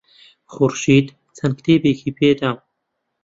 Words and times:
خورشید 0.53 1.05
چەند 1.37 1.53
کتێبێکی 1.59 2.11
پێدام. 2.17 2.57